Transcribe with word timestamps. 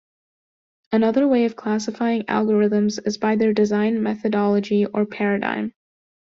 Another 0.91 1.27
way 1.27 1.45
of 1.45 1.55
classifying 1.55 2.23
algorithms 2.23 2.97
is 3.05 3.19
by 3.19 3.35
their 3.35 3.53
design 3.53 4.01
methodology 4.01 4.87
or 4.87 5.05
paradigm. 5.05 5.75